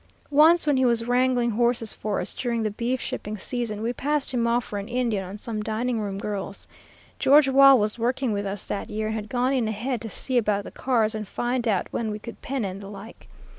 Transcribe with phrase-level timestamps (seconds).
[0.33, 4.31] Once, when he was wrangling horses for us during the beef shipping season, we passed
[4.33, 6.67] him off for an Indian on some dining room girls.
[7.19, 10.39] George Wall was working with us that year, and had gone in ahead to see
[10.39, 13.27] about the cars and find out when we could pen and the like.